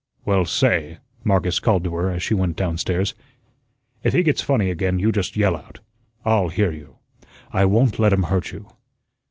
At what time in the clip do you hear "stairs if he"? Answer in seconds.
2.79-4.23